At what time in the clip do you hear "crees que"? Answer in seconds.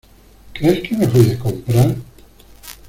0.55-0.97